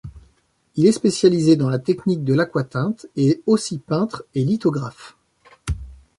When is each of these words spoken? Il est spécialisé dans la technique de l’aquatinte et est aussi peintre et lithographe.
Il 0.77 0.87
est 0.87 0.93
spécialisé 0.93 1.55
dans 1.55 1.69
la 1.69 1.77
technique 1.77 2.23
de 2.23 2.33
l’aquatinte 2.33 3.05
et 3.15 3.27
est 3.27 3.41
aussi 3.45 3.77
peintre 3.77 4.23
et 4.33 4.43
lithographe. 4.43 5.15